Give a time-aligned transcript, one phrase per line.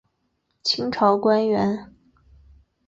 [0.63, 1.93] 清朝官员。